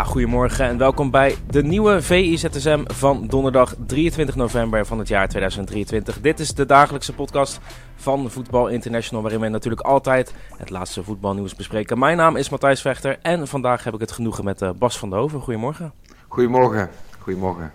Ja, 0.00 0.06
goedemorgen 0.06 0.64
en 0.64 0.78
welkom 0.78 1.10
bij 1.10 1.36
de 1.50 1.62
nieuwe 1.62 2.02
VIZSM 2.02 2.82
van 2.86 3.26
donderdag 3.26 3.74
23 3.86 4.34
november 4.36 4.86
van 4.86 4.98
het 4.98 5.08
jaar 5.08 5.28
2023. 5.28 6.20
Dit 6.20 6.40
is 6.40 6.54
de 6.54 6.66
dagelijkse 6.66 7.12
podcast 7.12 7.60
van 7.96 8.30
Voetbal 8.30 8.68
International, 8.68 9.22
waarin 9.22 9.40
we 9.40 9.48
natuurlijk 9.48 9.82
altijd 9.82 10.34
het 10.56 10.70
laatste 10.70 11.02
voetbalnieuws 11.02 11.54
bespreken. 11.54 11.98
Mijn 11.98 12.16
naam 12.16 12.36
is 12.36 12.48
Matthijs 12.48 12.80
Vechter 12.80 13.18
en 13.22 13.48
vandaag 13.48 13.84
heb 13.84 13.94
ik 13.94 14.00
het 14.00 14.12
genoegen 14.12 14.44
met 14.44 14.62
uh, 14.62 14.70
Bas 14.78 14.98
van 14.98 15.10
der 15.10 15.18
Hoven. 15.18 15.40
Goedemorgen. 15.40 15.92
Goedemorgen. 16.28 16.90
Goedemorgen. 17.18 17.72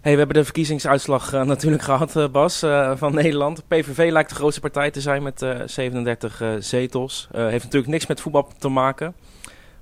Hey, 0.00 0.12
we 0.12 0.18
hebben 0.18 0.36
de 0.36 0.44
verkiezingsuitslag 0.44 1.34
uh, 1.34 1.42
natuurlijk 1.42 1.82
gehad, 1.82 2.16
uh, 2.16 2.28
Bas, 2.28 2.58
van 2.94 3.14
Nederland. 3.14 3.68
PVV 3.68 4.10
lijkt 4.12 4.28
de 4.28 4.34
grootste 4.34 4.60
partij 4.60 4.90
te 4.90 5.00
zijn 5.00 5.22
met 5.22 5.46
37 5.64 6.42
zetels. 6.58 7.28
heeft 7.32 7.64
natuurlijk 7.64 7.92
niks 7.92 8.06
met 8.06 8.20
voetbal 8.20 8.48
te 8.58 8.68
maken. 8.68 9.14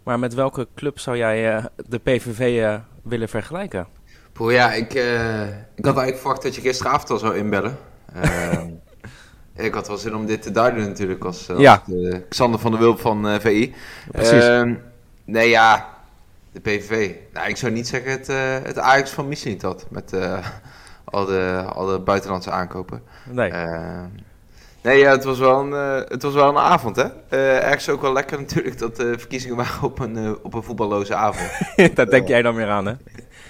Maar 0.08 0.18
met 0.18 0.34
welke 0.34 0.68
club 0.74 0.98
zou 0.98 1.16
jij 1.16 1.56
uh, 1.56 1.64
de 1.88 1.98
PVV 1.98 2.60
uh, 2.60 2.74
willen 3.02 3.28
vergelijken? 3.28 3.86
Poeh, 4.32 4.52
ja, 4.52 4.72
ik, 4.72 4.94
uh, 4.94 5.42
ik 5.48 5.84
had 5.84 5.96
eigenlijk 5.96 6.16
verwacht 6.18 6.42
dat 6.42 6.54
je 6.54 6.60
gisteravond 6.60 7.10
al 7.10 7.18
zou 7.18 7.36
inbellen. 7.36 7.78
Ehm, 8.22 8.68
ik 9.56 9.74
had 9.74 9.88
wel 9.88 9.96
zin 9.96 10.14
om 10.14 10.26
dit 10.26 10.42
te 10.42 10.50
duiden 10.50 10.88
natuurlijk 10.88 11.24
als, 11.24 11.50
als 11.50 11.60
ja. 11.60 11.82
de 11.86 12.22
Xander 12.28 12.60
van 12.60 12.70
der 12.70 12.80
Wulp 12.80 13.00
van 13.00 13.40
VI. 13.40 13.74
Precies. 14.10 14.44
Ehm, 14.44 14.74
nee, 15.24 15.48
ja, 15.48 15.88
de 16.52 16.60
PVV. 16.60 17.14
Nou, 17.32 17.48
ik 17.48 17.56
zou 17.56 17.72
niet 17.72 17.88
zeggen 17.88 18.10
het, 18.10 18.26
het 18.66 18.78
Ajax 18.78 19.10
van 19.10 19.28
niet 19.28 19.62
had 19.62 19.86
met 19.90 20.12
al, 21.04 21.24
de, 21.24 21.64
al 21.72 21.86
de 21.86 21.98
buitenlandse 21.98 22.50
aankopen. 22.50 23.02
Nee. 23.30 23.50
Ehm, 24.88 24.96
Nee, 24.96 24.98
ja, 24.98 25.10
het, 25.10 25.24
was 25.24 25.38
wel 25.38 25.60
een, 25.60 25.70
uh, 25.70 26.08
het 26.08 26.22
was 26.22 26.34
wel 26.34 26.48
een 26.48 26.56
avond, 26.56 26.96
hè? 26.96 27.04
Uh, 27.04 27.64
ergens 27.64 27.88
ook 27.88 28.00
wel 28.00 28.12
lekker 28.12 28.38
natuurlijk 28.38 28.78
dat 28.78 28.96
de 28.96 29.18
verkiezingen 29.18 29.56
waren 29.56 29.82
op 29.82 29.98
een, 29.98 30.16
uh, 30.16 30.32
op 30.42 30.54
een 30.54 30.62
voetballoze 30.62 31.14
avond. 31.14 31.50
Daar 31.94 32.10
denk 32.10 32.28
jij 32.28 32.42
dan 32.42 32.54
weer 32.54 32.68
aan, 32.68 32.86
hè? 32.86 32.94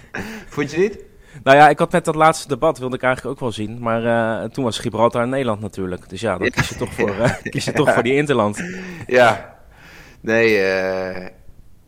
Vond 0.55 0.71
je 0.71 0.79
niet? 0.79 0.99
Nou 1.43 1.57
ja, 1.57 1.69
ik 1.69 1.79
had 1.79 1.93
net 1.93 2.05
dat 2.05 2.15
laatste 2.15 2.49
debat, 2.49 2.79
wilde 2.79 2.97
ik 2.97 3.03
eigenlijk 3.03 3.35
ook 3.35 3.41
wel 3.41 3.53
zien. 3.53 3.79
Maar 3.81 4.51
toen 4.51 4.65
was 4.65 4.79
Gibraltar 4.79 5.23
in 5.23 5.29
Nederland 5.29 5.61
natuurlijk. 5.61 6.09
Dus 6.09 6.21
ja, 6.21 6.39
dan 6.39 6.51
kies 6.51 6.69
je 6.69 6.75
toch 6.75 6.95
voor, 6.99 7.39
kies 7.43 7.65
je 7.65 7.73
toch 7.73 7.93
voor 7.93 8.03
die 8.03 8.15
Interland. 8.15 8.63
Ja, 9.07 9.59
nee, 10.21 10.53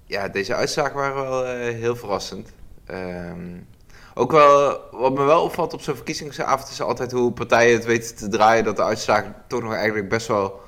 ja, 0.04 0.28
deze 0.28 0.54
uitslagen 0.54 0.94
waren 0.94 1.14
wel 1.14 1.44
heel 1.54 1.96
verrassend. 1.96 2.52
Um, 2.90 3.66
ook 4.14 4.30
wel, 4.30 4.80
wat 4.90 5.14
me 5.14 5.24
wel 5.24 5.42
opvalt 5.42 5.72
op 5.72 5.80
zo'n 5.80 5.94
verkiezingsavond 5.94 6.68
is 6.68 6.82
altijd 6.82 7.12
hoe 7.12 7.32
partijen 7.32 7.74
het 7.74 7.84
weten 7.84 8.16
te 8.16 8.28
draaien. 8.28 8.64
Dat 8.64 8.76
de 8.76 8.82
uitslagen 8.82 9.34
toch 9.46 9.62
nog 9.62 9.74
eigenlijk 9.74 10.08
best 10.08 10.26
wel 10.26 10.60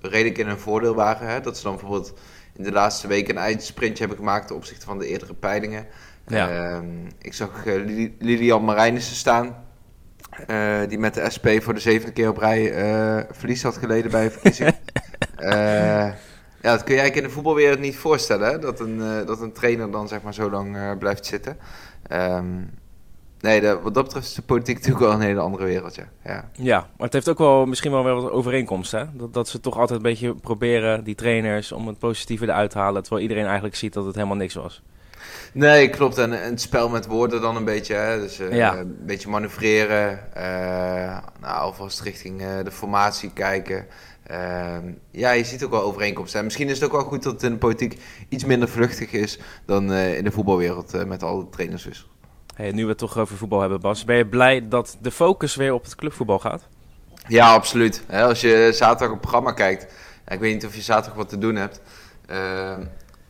redelijk 0.00 0.38
in 0.38 0.46
hun 0.46 0.58
voordeel 0.58 0.94
waren. 0.94 1.28
Hè? 1.28 1.40
Dat 1.40 1.56
ze 1.56 1.62
dan 1.62 1.72
bijvoorbeeld 1.72 2.12
in 2.54 2.62
de 2.62 2.72
laatste 2.72 3.06
weken 3.06 3.36
een 3.36 3.42
eindsprintje 3.42 3.98
hebben 3.98 4.18
gemaakt 4.18 4.46
ten 4.46 4.56
opzichte 4.56 4.86
van 4.86 4.98
de 4.98 5.06
eerdere 5.06 5.34
peilingen. 5.34 5.86
Ja. 6.26 6.50
Uh, 6.50 6.78
ik 7.18 7.34
zag 7.34 7.64
uh, 7.64 8.10
Lilian 8.18 8.64
Marijnissen 8.64 9.16
staan. 9.16 9.64
Uh, 10.46 10.78
die 10.88 10.98
met 10.98 11.14
de 11.14 11.30
SP 11.34 11.46
voor 11.58 11.74
de 11.74 11.80
zevende 11.80 12.12
keer 12.12 12.28
op 12.28 12.38
rij 12.38 12.72
verlies 13.30 13.62
had 13.62 13.76
geleden 13.76 14.10
bij 14.10 14.24
een 14.24 14.30
verkiezing. 14.30 14.74
ja, 16.62 16.70
dat 16.70 16.84
kun 16.84 16.94
je 16.94 17.00
eigenlijk 17.00 17.16
in 17.16 17.22
de 17.22 17.30
voetbalwereld 17.30 17.78
niet 17.78 17.96
voorstellen. 17.96 18.50
Hè? 18.50 18.58
Dat, 18.58 18.80
een, 18.80 19.26
dat 19.26 19.40
een 19.40 19.52
trainer 19.52 19.90
dan 19.90 20.08
zeg 20.08 20.22
maar 20.22 20.34
zo 20.34 20.50
lang 20.50 20.98
blijft 20.98 21.26
zitten. 21.26 21.58
Um, 22.12 22.70
Nee, 23.40 23.60
de, 23.60 23.78
wat 23.82 23.94
dat 23.94 24.04
betreft 24.04 24.26
is 24.26 24.34
de 24.34 24.42
politiek 24.42 24.76
natuurlijk 24.76 25.04
wel 25.04 25.12
een 25.12 25.20
hele 25.20 25.40
andere 25.40 25.64
wereld, 25.64 25.94
ja. 25.94 26.08
ja. 26.24 26.50
Ja, 26.52 26.78
maar 26.78 27.06
het 27.06 27.12
heeft 27.12 27.28
ook 27.28 27.38
wel 27.38 27.66
misschien 27.66 27.90
wel 27.90 28.04
weer 28.04 28.14
wat 28.14 28.30
overeenkomst, 28.30 28.92
hè? 28.92 29.04
Dat, 29.12 29.34
dat 29.34 29.48
ze 29.48 29.60
toch 29.60 29.78
altijd 29.78 29.98
een 29.98 30.10
beetje 30.10 30.34
proberen, 30.34 31.04
die 31.04 31.14
trainers, 31.14 31.72
om 31.72 31.86
het 31.86 31.98
positieve 31.98 32.44
eruit 32.44 32.70
te 32.70 32.78
halen, 32.78 33.02
terwijl 33.02 33.22
iedereen 33.22 33.44
eigenlijk 33.44 33.76
ziet 33.76 33.92
dat 33.92 34.04
het 34.04 34.14
helemaal 34.14 34.36
niks 34.36 34.54
was. 34.54 34.82
Nee, 35.52 35.88
klopt. 35.88 36.18
En, 36.18 36.42
en 36.42 36.50
het 36.50 36.60
spel 36.60 36.88
met 36.88 37.06
woorden 37.06 37.40
dan 37.40 37.56
een 37.56 37.64
beetje, 37.64 37.94
hè? 37.94 38.20
Dus 38.20 38.40
uh, 38.40 38.52
ja. 38.52 38.78
een 38.78 38.96
beetje 39.00 39.28
manoeuvreren, 39.28 40.20
uh, 40.36 40.42
nou, 41.40 41.60
alvast 41.60 42.00
richting 42.00 42.42
uh, 42.42 42.48
de 42.64 42.70
formatie 42.70 43.32
kijken. 43.32 43.86
Ehm, 44.26 44.92
ja, 45.10 45.30
je 45.30 45.44
ziet 45.44 45.64
ook 45.64 45.70
wel 45.70 45.82
overeenkomsten. 45.82 46.38
En 46.38 46.44
misschien 46.44 46.68
is 46.68 46.74
het 46.74 46.84
ook 46.84 46.96
wel 46.96 47.08
goed 47.08 47.22
dat 47.22 47.32
het 47.32 47.42
in 47.42 47.52
de 47.52 47.58
politiek 47.58 47.98
iets 48.28 48.44
minder 48.44 48.68
vluchtig 48.68 49.12
is 49.12 49.38
dan 49.66 49.92
in 49.92 50.24
de 50.24 50.30
voetbalwereld 50.30 51.06
met 51.06 51.22
alle 51.22 51.48
trainerswissels. 51.48 52.10
Hey, 52.60 52.72
nu 52.72 52.82
we 52.82 52.88
het 52.88 52.98
toch 52.98 53.18
over 53.18 53.36
voetbal 53.36 53.60
hebben, 53.60 53.80
Bas. 53.80 54.04
Ben 54.04 54.16
je 54.16 54.26
blij 54.26 54.68
dat 54.68 54.96
de 55.00 55.10
focus 55.10 55.54
weer 55.54 55.72
op 55.72 55.84
het 55.84 55.94
clubvoetbal 55.94 56.38
gaat? 56.38 56.62
Ja, 57.26 57.52
absoluut. 57.52 58.02
Als 58.10 58.40
je 58.40 58.70
zaterdag 58.72 59.06
op 59.06 59.12
het 59.12 59.20
programma 59.20 59.52
kijkt. 59.52 59.92
Ik 60.28 60.40
weet 60.40 60.54
niet 60.54 60.66
of 60.66 60.74
je 60.74 60.80
zaterdag 60.80 61.14
wat 61.14 61.28
te 61.28 61.38
doen 61.38 61.56
hebt. 61.56 61.80
Uh, 62.30 62.36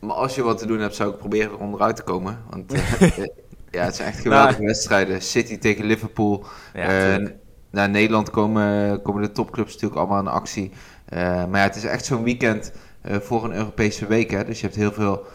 maar 0.01 0.17
als 0.17 0.35
je 0.35 0.43
wat 0.43 0.59
te 0.59 0.67
doen 0.67 0.79
hebt, 0.79 0.95
zou 0.95 1.11
ik 1.11 1.19
proberen 1.19 1.51
er 1.51 1.59
onderuit 1.59 1.97
te 1.97 2.03
komen. 2.03 2.39
Want 2.51 2.75
uh, 2.75 2.81
ja, 3.71 3.85
het 3.85 3.97
zijn 3.97 4.09
echt 4.09 4.21
geweldige 4.21 4.53
nou, 4.53 4.67
wedstrijden. 4.67 5.23
City 5.23 5.59
tegen 5.59 5.85
Liverpool. 5.85 6.45
Ja, 6.75 7.19
uh, 7.19 7.29
naar 7.71 7.89
Nederland 7.89 8.31
komen, 8.31 9.03
komen 9.03 9.23
de 9.23 9.33
topclubs 9.33 9.73
natuurlijk 9.73 10.01
allemaal 10.01 10.21
in 10.21 10.29
actie. 10.29 10.73
maar 11.11 11.57
ja, 11.57 11.63
het 11.63 11.77
is 11.77 11.85
echt 11.85 12.05
zo'n 12.05 12.23
weekend 12.23 12.73
voor 13.05 13.45
een 13.45 13.55
Europese 13.55 14.07
week. 14.07 14.31
Hè? 14.31 14.45
Dus 14.45 14.61
je 14.61 14.67
hebt 14.67 14.79
heel 14.79 14.93
veel 14.93 15.27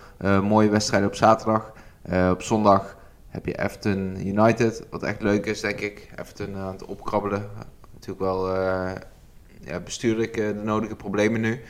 mooie 0.42 0.70
wedstrijden 0.70 1.10
op 1.10 1.16
zaterdag. 1.16 1.72
op 2.32 2.42
zondag 2.42 2.95
heb 3.36 3.46
je 3.46 3.64
Everton 3.64 4.28
United, 4.28 4.84
wat 4.90 5.04
echt 5.04 5.22
leuk 5.22 5.46
is, 5.46 5.60
denk 5.62 5.80
ik. 5.80 6.10
Everton 6.16 6.56
aan 6.56 6.72
het 6.72 6.86
opkrabbelen. 6.86 7.50
Natuurlijk 7.94 8.20
wel 8.20 8.56
uh, 8.56 8.92
ja, 9.62 9.80
bestuurlijk 9.80 10.38
uh, 10.38 10.48
de 10.48 10.54
nodige 10.54 10.96
problemen 10.96 11.42
nu. 11.42 11.62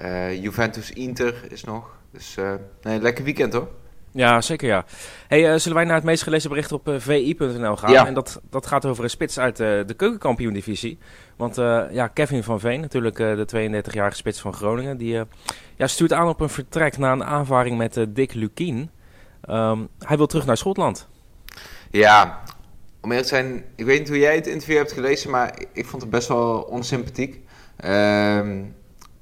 Uh, 0.00 0.42
Juventus 0.42 0.90
Inter 0.90 1.34
is 1.48 1.64
nog. 1.64 1.96
Dus 2.10 2.36
nee, 2.82 3.00
lekker 3.00 3.24
weekend 3.24 3.52
hoor. 3.52 3.68
Ja, 4.10 4.40
zeker 4.40 4.68
ja. 4.68 4.84
Hey, 5.28 5.58
zullen 5.58 5.76
wij 5.76 5.86
naar 5.86 5.94
het 5.94 6.04
meest 6.04 6.22
gelezen 6.22 6.50
bericht 6.50 6.72
op 6.72 6.94
vi.nl 6.98 7.76
gaan? 7.76 7.92
Ja. 7.92 8.06
En 8.06 8.14
dat, 8.14 8.40
dat 8.50 8.66
gaat 8.66 8.86
over 8.86 9.04
een 9.04 9.10
spits 9.10 9.38
uit 9.38 9.56
de 9.56 9.94
keukenkampioen-divisie. 9.96 10.98
Want 11.36 11.56
ja, 11.90 12.08
Kevin 12.08 12.42
van 12.42 12.60
Veen, 12.60 12.80
natuurlijk 12.80 13.16
de 13.16 13.46
32-jarige 13.82 14.16
spits 14.16 14.40
van 14.40 14.52
Groningen, 14.52 14.96
die 14.96 15.24
ja, 15.76 15.86
stuurt 15.86 16.12
aan 16.12 16.28
op 16.28 16.40
een 16.40 16.48
vertrek 16.48 16.98
na 16.98 17.12
een 17.12 17.24
aanvaring 17.24 17.76
met 17.76 18.06
Dick 18.08 18.34
Lukien. 18.34 18.90
Um, 19.50 19.88
hij 19.98 20.16
wil 20.16 20.26
terug 20.26 20.46
naar 20.46 20.56
Schotland. 20.56 21.08
Ja, 21.90 22.42
om 23.00 23.10
eerlijk 23.10 23.28
te 23.28 23.34
zijn, 23.34 23.64
ik 23.76 23.84
weet 23.84 23.98
niet 23.98 24.08
hoe 24.08 24.18
jij 24.18 24.34
het 24.34 24.46
interview 24.46 24.76
hebt 24.76 24.92
gelezen, 24.92 25.30
maar 25.30 25.58
ik 25.72 25.86
vond 25.86 26.02
het 26.02 26.10
best 26.10 26.28
wel 26.28 26.60
onsympathiek. 26.60 27.34
Um, 27.84 28.74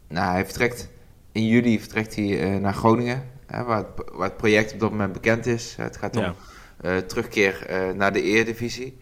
nou, 0.09 0.33
hij 0.33 0.45
vertrekt 0.45 0.89
in 1.33 1.47
juli 1.47 1.81
vertrekt 1.81 2.15
hij 2.15 2.55
uh, 2.55 2.61
naar 2.61 2.75
Groningen, 2.75 3.31
hè, 3.47 3.65
waar, 3.65 3.77
het, 3.77 3.87
waar, 4.13 4.29
het, 4.29 4.37
project 4.37 4.73
op 4.73 4.81
dat 4.81 4.91
moment 4.91 5.13
bekend 5.13 5.47
is. 5.47 5.75
Het 5.77 5.97
gaat 5.97 6.17
om 6.17 6.23
ja. 6.23 6.35
uh, 6.83 6.97
terugkeer 6.97 7.67
uh, 7.71 7.95
naar 7.95 8.13
de 8.13 8.23
Eredivisie. 8.23 8.99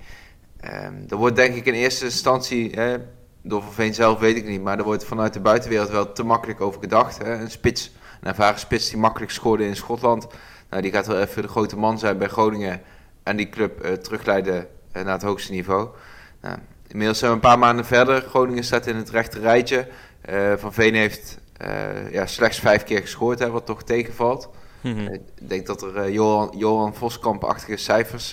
Um, 0.64 1.04
er 1.08 1.16
wordt 1.16 1.36
denk 1.36 1.54
ik 1.54 1.66
in 1.66 1.74
eerste 1.74 2.04
instantie, 2.04 2.74
door 3.42 3.62
Van 3.62 3.72
Veen 3.72 3.94
zelf 3.94 4.18
weet 4.18 4.36
ik 4.36 4.46
niet, 4.46 4.62
maar 4.62 4.78
er 4.78 4.84
wordt 4.84 5.04
vanuit 5.04 5.32
de 5.32 5.40
buitenwereld 5.40 5.91
wel 5.91 6.12
te 6.12 6.22
makkelijk 6.22 6.60
over 6.60 6.80
gedacht. 6.80 7.18
Hè. 7.18 7.34
Een 7.34 7.50
spits, 7.50 7.92
een 8.21 8.28
ervaren 8.28 8.59
spits 8.59 8.88
die 8.88 8.98
makkelijk 8.98 9.32
scoorde 9.32 9.66
in 9.66 9.76
Schotland. 9.76 10.26
Nou, 10.70 10.82
die 10.82 10.92
gaat 10.92 11.06
wel 11.06 11.20
even 11.20 11.42
de 11.42 11.48
grote 11.48 11.76
man 11.76 11.98
zijn 11.98 12.18
bij 12.18 12.28
Groningen 12.28 12.80
en 13.22 13.36
die 13.36 13.48
club 13.48 13.84
uh, 13.84 13.92
terugleiden 13.92 14.66
uh, 14.97 15.03
naar 15.03 15.12
het 15.12 15.22
hoogste 15.22 15.53
niveau. 15.53 15.88
Nou, 16.41 16.59
inmiddels 16.86 17.18
zijn 17.18 17.30
we 17.30 17.36
een 17.36 17.42
paar 17.42 17.59
maanden 17.59 17.84
verder. 17.84 18.20
Groningen 18.20 18.65
staat 18.65 18.86
in 18.86 18.97
het 18.97 19.10
rechte 19.10 19.38
rijtje. 19.41 19.88
Uh, 20.30 20.53
Van 20.56 20.72
Veen 20.72 20.94
heeft 20.94 21.38
ja, 22.10 22.26
slechts 22.26 22.59
vijf 22.59 22.84
keer 22.84 23.00
gescoord, 23.00 23.38
hè, 23.38 23.50
wat 23.50 23.66
toch 23.66 23.82
tegenvalt. 23.82 24.48
Mhm. 24.80 25.12
Ik 25.12 25.48
denk 25.48 25.66
dat 25.66 25.82
er 25.82 26.10
Johan, 26.10 26.53
Johan 26.56 26.94
Voskamp-achtige 26.94 27.76
cijfers 27.76 28.30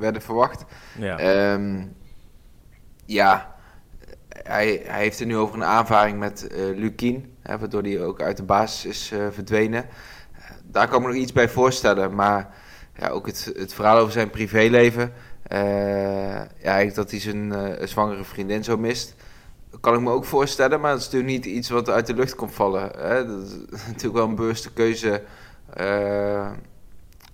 werden 0.00 0.22
verwacht. 0.22 0.64
Ja. 0.98 1.52
Um, 1.52 1.96
ja, 3.04 3.54
hij, 4.28 4.82
hij 4.84 5.02
heeft 5.02 5.20
er 5.20 5.26
nu 5.26 5.36
over 5.36 5.54
een 5.54 5.64
aanvaring 5.64 6.18
met 6.18 6.46
Lukien, 6.74 7.36
hè, 7.42 7.58
waardoor 7.58 7.82
hij 7.82 8.02
ook 8.02 8.20
uit 8.22 8.36
de 8.36 8.42
basis 8.42 8.84
is 8.84 9.12
verdwenen. 9.32 9.86
Daar 10.72 10.88
kan 10.88 11.00
ik 11.00 11.06
me 11.06 11.12
nog 11.12 11.22
iets 11.22 11.32
bij 11.32 11.48
voorstellen, 11.48 12.14
maar 12.14 12.54
ja, 12.96 13.08
ook 13.08 13.26
het, 13.26 13.52
het 13.56 13.74
verhaal 13.74 13.98
over 13.98 14.12
zijn 14.12 14.30
privéleven. 14.30 15.12
Uh, 15.52 16.40
ja, 16.58 16.84
dat 16.94 17.10
hij 17.10 17.20
zijn 17.20 17.52
uh, 17.52 17.86
zwangere 17.86 18.24
vriendin 18.24 18.64
zo 18.64 18.76
mist. 18.76 19.14
kan 19.80 19.94
ik 19.94 20.00
me 20.00 20.10
ook 20.10 20.24
voorstellen, 20.24 20.80
maar 20.80 20.90
het 20.90 21.00
is 21.00 21.04
natuurlijk 21.04 21.32
niet 21.32 21.46
iets 21.46 21.68
wat 21.68 21.90
uit 21.90 22.06
de 22.06 22.14
lucht 22.14 22.34
komt 22.34 22.54
vallen. 22.54 22.90
Hè? 22.98 23.26
Dat 23.26 23.42
is 23.42 23.86
natuurlijk 23.86 24.14
wel 24.14 24.28
een 24.28 24.34
bewuste 24.34 24.72
keuze 24.72 25.22
uh, 25.80 26.50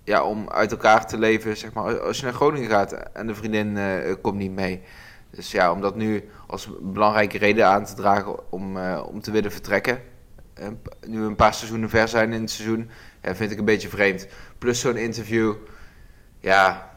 ja, 0.05 0.25
om 0.25 0.51
uit 0.51 0.71
elkaar 0.71 1.07
te 1.07 1.19
leven. 1.19 1.57
Zeg 1.57 1.73
maar, 1.73 2.01
als 2.01 2.19
je 2.19 2.25
naar 2.25 2.35
Groningen 2.35 2.71
gaat 2.71 2.93
en 2.93 3.27
de 3.27 3.35
vriendin 3.35 3.79
komt 4.21 4.37
niet 4.37 4.55
mee. 4.55 4.83
Dus 5.31 5.51
ja, 5.51 5.73
om 5.73 5.81
dat 5.81 5.97
nu 5.97 6.29
als 6.47 6.69
belangrijke 6.81 7.39
reden 7.39 7.67
aan 7.67 7.85
te 7.85 7.95
dragen 7.95 8.53
om, 8.53 8.79
om 9.01 9.21
te 9.21 9.31
willen 9.31 9.53
vertrekken. 9.53 10.01
Nu 11.07 11.21
we 11.21 11.27
een 11.27 11.37
paar 11.37 11.55
seizoenen 11.55 11.89
ver 11.89 12.09
zijn 12.09 12.33
in 12.33 12.41
het 12.41 12.51
seizoen, 12.51 12.91
ja, 13.23 13.35
vind 13.35 13.51
ik 13.51 13.59
een 13.59 13.65
beetje 13.65 13.89
vreemd. 13.89 14.27
Plus 14.59 14.81
zo'n 14.81 14.97
interview, 14.97 15.55
ja, 16.41 16.91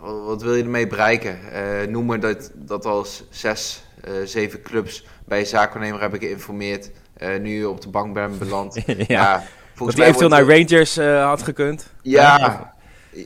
wat, 0.00 0.24
wat, 0.24 0.42
wil 0.42 0.54
je 0.54 0.62
ermee 0.62 0.86
bereiken? 0.86 1.38
Uh, 1.52 1.88
noem 1.88 2.06
maar 2.06 2.20
dat, 2.20 2.50
dat 2.54 2.84
als 2.84 3.24
zes, 3.30 3.84
uh, 4.08 4.12
zeven 4.24 4.62
clubs 4.62 5.06
bij 5.24 5.38
je 5.38 5.44
zaakwaarnemer 5.44 6.00
hebben 6.00 6.20
geïnformeerd. 6.20 6.90
Uh, 7.22 7.40
nu 7.40 7.64
op 7.64 7.80
de 7.80 7.88
bank 7.88 8.14
bent 8.14 8.38
beland. 8.38 8.74
ja. 8.86 8.94
ja, 9.06 9.42
volgens 9.74 9.98
mij 9.98 10.06
eventueel 10.06 10.30
naar 10.30 10.58
Rangers 10.58 10.96
had 11.30 11.42
gekund. 11.42 11.90
Ja, 12.02 12.74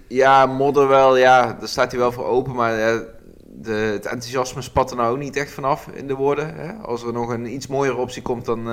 ja, 0.09 0.47
modder 0.47 0.89
wel. 0.89 1.17
Ja, 1.17 1.57
daar 1.59 1.69
staat 1.69 1.91
hij 1.91 2.01
wel 2.01 2.13
voor 2.13 2.25
open. 2.25 2.55
Maar 2.55 3.03
de, 3.51 3.73
het 3.73 4.07
enthousiasme 4.07 4.63
spat 4.63 4.91
er 4.91 4.97
nou 4.97 5.13
ook 5.13 5.19
niet 5.19 5.37
echt 5.37 5.51
vanaf 5.51 5.87
in 5.87 6.07
de 6.07 6.15
woorden. 6.15 6.55
Hè? 6.55 6.73
Als 6.73 7.03
er 7.03 7.13
nog 7.13 7.29
een 7.29 7.55
iets 7.55 7.67
mooiere 7.67 7.97
optie 7.97 8.23
komt, 8.23 8.45
dan, 8.45 8.65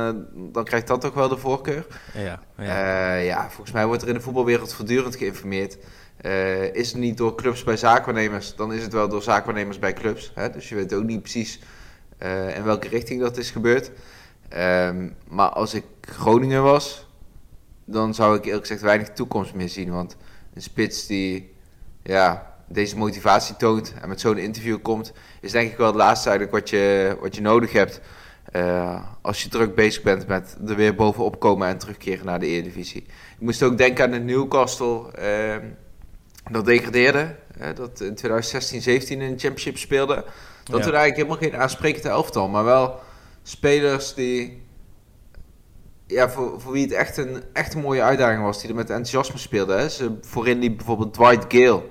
dan 0.52 0.64
krijgt 0.64 0.88
dat 0.88 1.02
toch 1.02 1.14
wel 1.14 1.30
de 1.30 1.38
voorkeur. 1.38 1.88
Ja, 2.14 2.40
ja. 2.58 3.14
ja, 3.14 3.50
volgens 3.50 3.72
mij 3.72 3.86
wordt 3.86 4.02
er 4.02 4.08
in 4.08 4.14
de 4.14 4.22
voetbalwereld 4.22 4.74
voortdurend 4.74 5.16
geïnformeerd. 5.16 5.78
Uh, 6.22 6.74
is 6.74 6.92
het 6.92 7.02
niet 7.02 7.18
door 7.18 7.36
clubs 7.36 7.64
bij 7.64 7.78
zaakwaarnemers, 7.78 8.56
dan 8.56 8.74
is 8.74 8.82
het 8.82 8.94
wel 8.94 9.10
door 9.10 9.22
zaakwaarnemers 9.22 9.80
bij 9.80 9.94
clubs. 9.94 10.32
Hè? 10.36 10.50
Dus 10.50 10.70
je 10.70 10.76
weet 10.76 10.94
ook 10.94 11.04
niet 11.04 11.22
precies 11.22 11.60
in 12.56 12.64
welke 12.64 12.88
richting 12.88 13.22
dat 13.22 13.38
is 13.38 13.52
gebeurd. 13.52 13.92
Um, 14.54 15.16
maar 15.28 15.50
als 15.50 15.74
ik 15.74 15.84
Groningen 16.02 16.64
was, 16.64 17.08
dan 17.86 18.14
zou 18.14 18.38
ik 18.38 18.46
eerlijk 18.46 18.62
gezegd 18.62 18.82
weinig 18.82 19.10
toekomst 19.10 19.54
meer 19.54 19.70
zien. 19.70 19.92
Want 19.92 20.18
een 20.54 20.62
spits 20.62 21.08
die 21.08 21.54
ja, 22.04 22.55
deze 22.68 22.98
motivatie 22.98 23.56
toont 23.56 23.94
en 24.02 24.10
met 24.10 24.20
zo'n 24.20 24.38
interview 24.38 24.82
komt, 24.82 25.14
is 25.42 25.52
denk 25.52 25.72
ik 25.72 25.78
wel 25.78 25.88
het 25.88 25.96
laatste 25.96 26.30
eigenlijk 26.30 26.60
wat 26.60 26.70
je, 26.70 27.18
wat 27.22 27.36
je 27.36 27.42
nodig 27.42 27.72
hebt. 27.72 28.02
Uh, 28.56 29.02
als 29.22 29.44
je 29.44 29.50
druk 29.50 29.76
bezig 29.76 30.04
bent 30.04 30.28
met 30.28 30.58
er 30.68 30.76
weer 30.76 30.96
bovenop 30.96 31.40
komen 31.40 31.68
en 31.68 31.78
terugkeren 31.78 32.26
naar 32.26 32.40
de 32.40 32.46
Eredivisie. 32.46 33.02
Ik 33.02 33.40
moest 33.40 33.64
ook 33.64 33.78
denken 33.78 34.04
aan 34.04 34.12
de 34.12 34.20
Newcastle. 34.20 35.02
Uh, 35.20 35.56
dat 36.52 36.66
degradeerde. 36.66 37.36
dat 37.76 38.02
in 38.02 38.16
2016, 38.16 38.82
17 38.82 39.22
in 39.22 39.34
de 39.34 39.40
Championship 39.40 39.78
speelde. 39.78 40.16
Dat 40.64 40.78
ja. 40.78 40.84
toen 40.84 40.94
eigenlijk 40.94 41.16
helemaal 41.16 41.38
geen 41.38 41.56
aansprekende 41.56 42.10
elftal. 42.10 42.48
Maar 42.48 42.64
wel 42.64 43.00
spelers 43.44 44.14
die... 44.14 44.64
Ja, 46.08 46.30
voor, 46.30 46.62
voor 46.62 46.72
wie 46.72 46.84
het 46.84 46.94
echt 46.94 47.18
een, 47.18 47.44
echt 47.54 47.74
een 47.74 47.82
mooie 47.82 48.02
uitdaging 48.02 48.44
was. 48.44 48.60
Die 48.60 48.70
er 48.70 48.76
met 48.76 48.90
enthousiasme 48.90 49.38
speelden. 49.38 49.80
Hè. 49.80 49.90
Ze, 49.90 50.18
voorin 50.22 50.60
die 50.60 50.72
bijvoorbeeld 50.72 51.14
Dwight 51.14 51.46
Gale. 51.48 51.84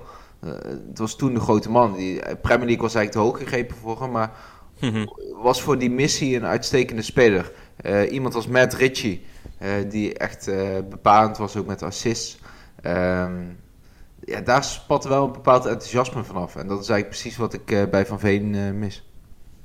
Uh, 0.45 0.51
het 0.89 0.97
was 0.97 1.15
toen 1.15 1.33
de 1.33 1.39
grote 1.39 1.69
man. 1.69 1.93
Die, 1.93 2.21
eh, 2.21 2.35
Premier 2.41 2.65
League 2.65 2.83
was 2.83 2.95
eigenlijk 2.95 3.11
te 3.11 3.31
hoog 3.31 3.43
gegrepen 3.43 3.75
voor 3.75 4.01
hem. 4.01 4.11
Maar 4.11 4.31
mhm. 4.79 5.05
was 5.41 5.61
voor 5.61 5.77
die 5.77 5.89
missie 5.91 6.35
een 6.35 6.45
uitstekende 6.45 7.01
speler. 7.01 7.51
Uh, 7.81 8.11
iemand 8.11 8.35
als 8.35 8.47
Matt 8.47 8.73
Ritchie. 8.73 9.25
Uh, 9.61 9.69
die 9.89 10.13
echt 10.13 10.45
bepalend 10.89 11.37
was 11.37 11.55
ook 11.55 11.65
met 11.65 11.83
assists. 11.83 12.39
Um, 12.83 13.57
ja, 14.19 14.41
daar 14.41 14.63
spat 14.63 15.03
wel 15.03 15.25
een 15.25 15.31
bepaald 15.31 15.65
enthousiasme 15.65 16.23
vanaf. 16.23 16.55
En 16.55 16.67
dat 16.67 16.81
is 16.81 16.89
eigenlijk 16.89 17.09
precies 17.09 17.37
wat 17.37 17.53
ik 17.53 17.89
bij 17.91 18.05
Van 18.05 18.19
Veen 18.19 18.79
mis. 18.79 19.14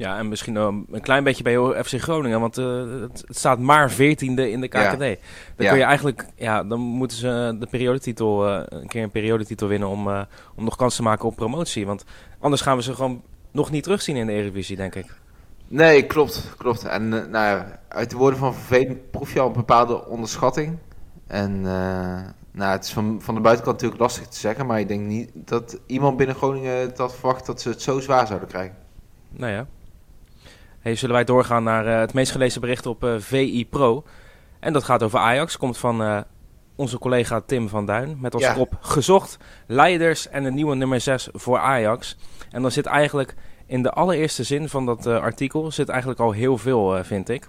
Ja, 0.00 0.18
en 0.18 0.28
misschien 0.28 0.54
uh, 0.54 0.68
een 0.90 1.00
klein 1.00 1.24
beetje 1.24 1.42
bij 1.42 1.84
FC 1.84 2.00
Groningen, 2.00 2.40
want 2.40 2.56
het, 2.56 3.00
het, 3.00 3.24
staat 3.28 3.58
maar 3.58 3.90
veertiende 3.90 4.50
in 4.50 4.60
de 4.60 4.68
KKD. 4.68 5.00
Ja. 5.00 5.16
Dan 5.56 5.66
kun 5.66 5.76
je 5.76 5.82
eigenlijk, 5.82 6.26
ja, 6.36 6.64
dan 6.64 6.80
moeten 6.80 7.16
ze 7.16 7.56
de 7.58 7.66
periodetitel, 7.66 8.48
een 8.48 8.86
keer 8.86 9.02
een 9.02 9.10
periodetitel 9.10 9.68
winnen 9.68 9.88
om, 9.88 10.08
om 10.54 10.64
nog 10.64 10.76
kans 10.76 10.96
te 10.96 11.02
maken 11.02 11.28
op 11.28 11.36
promotie. 11.36 11.86
Want 11.86 12.04
anders 12.38 12.62
gaan 12.62 12.76
we 12.76 12.82
ze 12.82 12.94
gewoon 12.94 13.22
nog 13.50 13.70
niet 13.70 13.82
terugzien 13.82 14.16
in 14.16 14.26
de 14.26 14.32
Eredivisie, 14.32 14.76
denk 14.76 14.94
ik. 14.94 15.06
Nee, 15.68 16.06
klopt, 16.06 16.54
klopt. 16.56 16.84
En 16.84 17.08
nou 17.08 17.30
ja, 17.30 17.80
uit 17.88 18.10
de 18.10 18.16
woorden 18.16 18.38
van 18.38 18.54
Van 18.54 18.62
Veen 18.62 19.00
proef 19.10 19.32
je 19.32 19.40
al 19.40 19.46
een 19.46 19.52
bepaalde 19.52 20.06
onderschatting. 20.06 20.78
En 21.26 21.60
nou, 22.52 22.72
het 22.72 22.84
is 22.84 22.92
van, 22.92 23.18
van 23.22 23.34
de 23.34 23.40
buitenkant 23.40 23.76
natuurlijk 23.76 24.02
lastig 24.02 24.26
te 24.26 24.38
zeggen, 24.38 24.66
maar 24.66 24.80
ik 24.80 24.88
denk 24.88 25.06
niet 25.06 25.30
dat 25.34 25.78
iemand 25.86 26.16
binnen 26.16 26.36
Groningen 26.36 26.92
had 26.96 27.14
verwacht 27.14 27.46
dat 27.46 27.60
ze 27.60 27.68
het 27.68 27.82
zo 27.82 28.00
zwaar 28.00 28.26
zouden 28.26 28.48
krijgen. 28.48 28.76
Nou 29.30 29.52
ja. 29.52 29.66
Hey, 30.80 30.94
zullen 30.94 31.14
wij 31.14 31.24
doorgaan 31.24 31.62
naar 31.62 31.86
uh, 31.86 31.98
het 31.98 32.12
meest 32.12 32.32
gelezen 32.32 32.60
bericht 32.60 32.86
op 32.86 33.04
uh, 33.04 33.14
eh, 33.14 33.20
VI 33.20 33.66
Pro. 33.66 34.04
En 34.60 34.72
dat 34.72 34.84
gaat 34.84 35.02
over 35.02 35.18
Ajax. 35.18 35.56
Komt 35.56 35.78
van 35.78 36.02
uh, 36.02 36.20
onze 36.76 36.98
collega 36.98 37.40
Tim 37.40 37.68
van 37.68 37.86
Duin. 37.86 38.16
Met 38.20 38.34
als 38.34 38.42
ja. 38.42 38.52
kop 38.52 38.76
gezocht 38.80 39.38
leiders 39.66 40.28
en 40.28 40.44
een 40.44 40.54
nieuwe 40.54 40.74
nummer 40.74 41.00
6 41.00 41.28
voor 41.32 41.58
Ajax. 41.58 42.16
En 42.50 42.62
dan 42.62 42.70
zit 42.70 42.86
eigenlijk 42.86 43.34
in 43.66 43.82
de 43.82 43.90
allereerste 43.90 44.42
zin 44.42 44.68
van 44.68 44.86
dat 44.86 45.06
artikel 45.06 45.70
zit 45.70 45.88
eigenlijk 45.88 46.20
al 46.20 46.32
heel 46.32 46.58
veel, 46.58 47.04
vind 47.04 47.28
ik. 47.28 47.48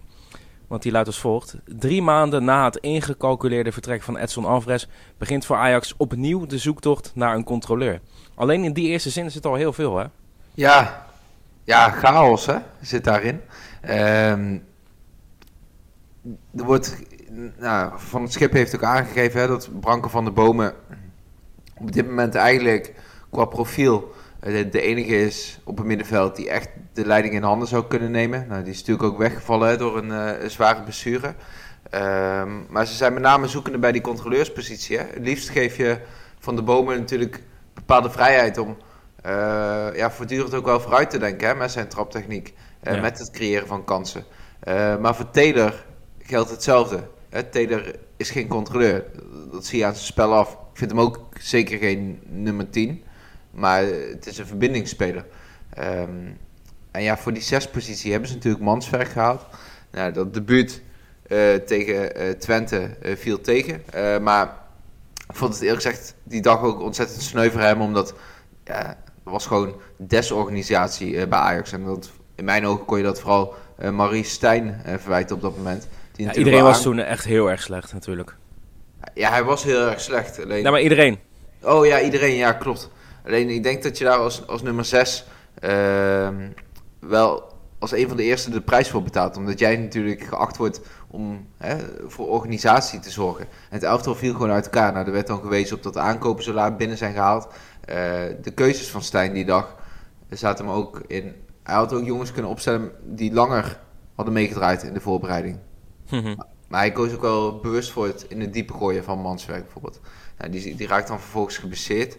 Want 0.67 0.81
die 0.81 0.91
luidt 0.91 1.07
als 1.07 1.19
volgt. 1.19 1.55
Drie 1.65 2.01
maanden 2.01 2.43
na 2.43 2.65
het 2.65 2.75
ingecalculeerde 2.75 3.71
vertrek 3.71 4.01
van 4.01 4.17
Edson 4.17 4.45
Alvarez 4.45 4.85
begint 5.17 5.45
voor 5.45 5.55
Ajax 5.55 5.93
opnieuw 5.97 6.45
de 6.45 6.57
zoektocht 6.57 7.11
naar 7.15 7.35
een 7.35 7.43
controleur. 7.43 8.01
Alleen 8.35 8.63
in 8.63 8.73
die 8.73 8.87
eerste 8.87 9.09
zin 9.09 9.31
zit 9.31 9.45
al 9.45 9.55
heel 9.55 9.73
veel, 9.73 9.97
hè? 9.97 10.05
Ja, 10.53 11.05
ja 11.71 11.91
chaos 11.91 12.45
hè, 12.45 12.57
zit 12.81 13.03
daarin. 13.03 13.41
Ehm, 13.81 14.57
er 16.57 16.63
wordt, 16.63 16.97
nou, 17.57 17.91
van 17.95 18.21
het 18.21 18.31
schip 18.31 18.51
heeft 18.51 18.75
ook 18.75 18.83
aangegeven 18.83 19.39
hè, 19.39 19.47
dat 19.47 19.79
Branko 19.79 20.09
van 20.09 20.25
de 20.25 20.31
Bomen 20.31 20.73
op 21.77 21.91
dit 21.91 22.07
moment 22.07 22.35
eigenlijk 22.35 22.93
qua 23.29 23.45
profiel 23.45 24.13
de, 24.39 24.69
de, 24.69 24.81
enige 24.81 25.25
is 25.25 25.59
op 25.63 25.77
het 25.77 25.85
middenveld 25.85 26.35
die 26.35 26.49
echt 26.49 26.69
de 26.93 27.05
leiding 27.05 27.33
in 27.33 27.43
handen 27.43 27.67
zou 27.67 27.85
kunnen 27.87 28.11
nemen. 28.11 28.45
Nou, 28.47 28.63
die 28.63 28.73
is 28.73 28.79
natuurlijk 28.79 29.07
ook 29.07 29.17
weggevallen 29.17 29.77
door 29.77 29.97
een, 29.97 30.39
uh, 30.41 30.49
zware 30.49 30.81
blessure. 30.81 31.35
Ehm, 31.89 32.49
maar 32.69 32.85
ze 32.85 32.93
zijn 32.93 33.13
met 33.13 33.21
name 33.21 33.47
zoekende 33.47 33.77
bij 33.77 33.91
die 33.91 34.01
controleurspositie. 34.01 34.97
Hè. 34.97 35.03
Het 35.03 35.25
liefst 35.25 35.49
geef 35.49 35.77
je 35.77 35.97
van 36.39 36.55
de 36.55 36.61
bomen 36.61 36.99
natuurlijk 36.99 37.43
bepaalde 37.73 38.09
vrijheid 38.09 38.57
om 38.57 38.77
ja, 39.95 40.11
voortdurend 40.11 40.53
ook 40.53 40.65
wel 40.65 40.79
vooruit 40.79 41.09
te 41.09 41.17
denken 41.17 41.47
hè, 41.47 41.55
met 41.55 41.71
zijn 41.71 41.87
traptechniek. 41.87 42.53
Uh, 42.83 43.01
Met 43.01 43.19
het 43.19 43.31
creëren 43.31 43.67
van 43.67 43.83
kansen. 43.83 44.23
maar 44.99 45.15
voor 45.15 45.31
Taylor 45.31 45.85
geldt 46.19 46.49
hetzelfde. 46.49 47.07
Hè. 47.29 47.43
Taylor 47.43 47.95
is 48.17 48.29
geen 48.29 48.47
controleur. 48.47 49.03
Dat 49.51 49.65
zie 49.65 49.79
je 49.79 49.85
aan 49.85 49.93
zijn 49.93 50.05
spel 50.05 50.33
af. 50.33 50.51
Ik 50.51 50.77
vind 50.77 50.91
hem 50.91 50.99
ook 50.99 51.27
zeker 51.39 51.77
geen 51.77 52.19
nummer 52.27 52.69
10. 52.69 53.03
Maar 53.51 53.83
het 53.85 54.25
is 54.25 54.37
een 54.37 54.45
verbindingsspeler. 54.45 55.25
Um, 55.79 56.37
en 56.91 57.03
ja, 57.03 57.17
voor 57.17 57.33
die 57.33 57.41
zespositie 57.41 58.11
hebben 58.11 58.29
ze 58.29 58.35
natuurlijk 58.35 58.63
Manswerk 58.63 59.07
gehaald. 59.07 59.45
Nou, 59.91 60.11
dat 60.11 60.33
debuut 60.33 60.81
uh, 61.27 61.53
tegen 61.55 62.21
uh, 62.21 62.29
Twente 62.29 62.97
uh, 63.03 63.15
viel 63.15 63.41
tegen. 63.41 63.83
maar 64.23 64.57
ik 65.27 65.35
vond 65.35 65.53
het 65.53 65.61
eerlijk 65.61 65.81
gezegd 65.81 66.15
die 66.23 66.41
dag 66.41 66.61
ook 66.61 66.81
ontzettend 66.81 67.21
sneu 67.21 67.49
voor 67.49 67.61
hem. 67.61 67.81
Omdat 67.81 68.13
ja, 68.63 68.97
was 69.31 69.45
gewoon 69.45 69.73
desorganisatie 69.97 71.27
bij 71.27 71.39
Ajax. 71.39 71.71
En 71.71 71.85
dat, 71.85 72.09
in 72.35 72.45
mijn 72.45 72.65
ogen 72.65 72.85
kon 72.85 72.97
je 72.97 73.03
dat 73.03 73.19
vooral 73.19 73.53
Marie 73.91 74.23
Stijn 74.23 74.81
verwijten 74.99 75.35
op 75.35 75.41
dat 75.41 75.57
moment. 75.57 75.87
Die 76.11 76.25
ja, 76.25 76.33
iedereen 76.33 76.63
was 76.63 76.81
toen 76.81 76.99
echt 76.99 77.25
heel 77.25 77.49
erg 77.49 77.61
slecht 77.61 77.93
natuurlijk. 77.93 78.35
Ja, 79.13 79.29
hij 79.29 79.43
was 79.43 79.63
heel 79.63 79.89
erg 79.89 80.01
slecht. 80.01 80.43
Alleen... 80.43 80.61
Nou, 80.61 80.73
maar 80.73 80.81
iedereen. 80.81 81.19
Oh 81.61 81.85
ja, 81.85 82.01
iedereen. 82.01 82.35
Ja, 82.35 82.51
klopt. 82.51 82.89
Alleen 83.25 83.49
ik 83.49 83.63
denk 83.63 83.83
dat 83.83 83.97
je 83.97 84.03
daar 84.03 84.17
als, 84.17 84.47
als 84.47 84.61
nummer 84.61 84.85
6 84.85 85.25
uh, 85.63 86.25
ehm, 86.25 86.49
wel 86.99 87.50
als 87.81 87.91
een 87.91 88.07
van 88.07 88.17
de 88.17 88.23
eerste 88.23 88.49
de 88.49 88.61
prijs 88.61 88.89
voor 88.89 89.03
betaalt. 89.03 89.37
Omdat 89.37 89.59
jij 89.59 89.77
natuurlijk 89.77 90.23
geacht 90.23 90.57
wordt 90.57 90.81
om 91.07 91.47
hè, 91.57 91.77
voor 92.07 92.27
organisatie 92.27 92.99
te 92.99 93.09
zorgen. 93.09 93.45
En 93.45 93.49
het 93.69 93.83
elftal 93.83 94.15
viel 94.15 94.33
gewoon 94.33 94.51
uit 94.51 94.65
elkaar. 94.65 94.93
Nou, 94.93 95.05
er 95.05 95.11
werd 95.11 95.27
dan 95.27 95.41
gewezen 95.41 95.75
op 95.75 95.83
dat 95.83 95.93
de 95.93 95.99
aankopen 95.99 96.43
zo 96.43 96.53
laat 96.53 96.77
binnen 96.77 96.97
zijn 96.97 97.13
gehaald. 97.13 97.47
Uh, 97.89 97.95
de 98.41 98.51
keuzes 98.53 98.89
van 98.89 99.01
Stijn 99.01 99.33
die 99.33 99.45
dag 99.45 99.75
zaten 100.29 100.65
hem 100.65 100.73
ook 100.73 101.01
in. 101.07 101.35
Hij 101.63 101.75
had 101.75 101.93
ook 101.93 102.05
jongens 102.05 102.31
kunnen 102.31 102.51
opstellen 102.51 102.91
die 103.03 103.33
langer 103.33 103.79
hadden 104.15 104.33
meegedraaid 104.33 104.83
in 104.83 104.93
de 104.93 105.01
voorbereiding. 105.01 105.57
Mhm. 106.09 106.35
Maar 106.67 106.79
hij 106.79 106.91
koos 106.91 107.13
ook 107.13 107.21
wel 107.21 107.59
bewust 107.59 107.91
voor 107.91 108.05
het 108.05 108.25
in 108.29 108.41
het 108.41 108.53
diepe 108.53 108.73
gooien 108.73 109.03
van 109.03 109.19
Manswerk 109.19 109.63
bijvoorbeeld. 109.63 109.99
Nou, 110.37 110.51
die, 110.51 110.75
die 110.75 110.87
raakt 110.87 111.07
dan 111.07 111.19
vervolgens 111.19 111.57
geblesseerd. 111.57 112.17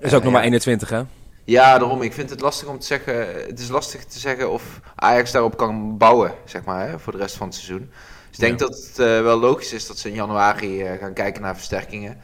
Is 0.00 0.14
ook 0.14 0.22
nog 0.22 0.32
maar 0.32 0.42
21, 0.42 0.88
hè? 0.88 1.02
Ja, 1.44 1.78
daarom. 1.78 2.02
Ik 2.02 2.12
vind 2.12 2.30
het 2.30 2.40
lastig 2.40 2.68
om 2.68 2.78
te 2.78 2.86
zeggen. 2.86 3.14
Het 3.46 3.58
is 3.58 3.68
lastig 3.68 4.04
te 4.04 4.18
zeggen 4.18 4.50
of 4.50 4.80
Ajax 4.94 5.32
daarop 5.32 5.56
kan 5.56 5.96
bouwen, 5.98 6.34
zeg 6.44 6.64
maar, 6.64 6.88
hè, 6.88 6.98
voor 6.98 7.12
de 7.12 7.18
rest 7.18 7.36
van 7.36 7.46
het 7.46 7.56
seizoen. 7.56 7.90
Dus 8.28 8.38
ik 8.38 8.44
denk 8.44 8.58
dat 8.58 8.68
het 8.88 8.98
uh, 8.98 9.22
wel 9.22 9.38
logisch 9.38 9.72
is 9.72 9.86
dat 9.86 9.98
ze 9.98 10.08
in 10.08 10.14
januari 10.14 10.82
uh, 10.82 10.98
gaan 10.98 11.12
kijken 11.12 11.42
naar 11.42 11.54
versterkingen. 11.56 12.16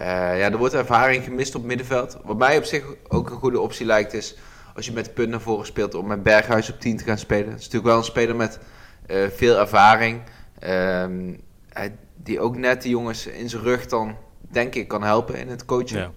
Uh, 0.00 0.06
ja, 0.38 0.50
er 0.50 0.56
wordt 0.56 0.74
ervaring 0.74 1.24
gemist 1.24 1.54
op 1.54 1.64
middenveld. 1.64 2.18
Wat 2.24 2.38
mij 2.38 2.56
op 2.58 2.64
zich 2.64 2.84
ook 3.08 3.30
een 3.30 3.36
goede 3.38 3.60
optie 3.60 3.86
lijkt 3.86 4.12
is 4.12 4.36
als 4.74 4.86
je 4.86 4.92
met 4.92 5.04
de 5.04 5.10
punt 5.10 5.28
naar 5.30 5.40
voren 5.40 5.66
speelt 5.66 5.94
om 5.94 6.06
met 6.06 6.22
Berghuis 6.22 6.70
op 6.70 6.80
10 6.80 6.96
te 6.96 7.04
gaan 7.04 7.18
spelen. 7.18 7.50
Het 7.50 7.58
is 7.58 7.64
natuurlijk 7.64 7.84
wel 7.92 7.96
een 7.96 8.04
speler 8.04 8.36
met 8.36 8.58
eh, 9.06 9.18
veel 9.36 9.58
ervaring. 9.58 10.20
Ehm, 10.58 11.34
hij- 11.68 11.96
die 12.16 12.40
ook 12.40 12.56
net 12.56 12.82
de 12.82 12.88
jongens 12.88 13.26
in 13.26 13.48
zijn 13.48 13.62
rug 13.62 13.86
dan, 13.86 14.16
denk 14.40 14.74
ik, 14.74 14.88
kan 14.88 15.02
helpen 15.02 15.34
in 15.38 15.48
het 15.48 15.64
coachen. 15.64 15.98
Ja. 15.98 16.10